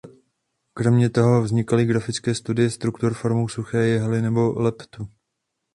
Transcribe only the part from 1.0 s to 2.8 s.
toho vznikaly grafické studie